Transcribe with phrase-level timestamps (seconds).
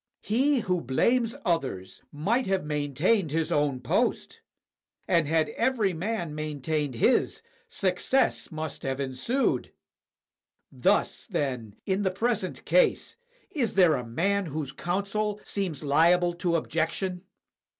[0.23, 4.41] He who blames others might have maintained his own post;
[5.07, 9.71] and had every man maintained his, success must have ensued.
[10.71, 13.15] Thus, then, in the present case,
[13.51, 17.21] is there a man whose counsel seems liable to objection?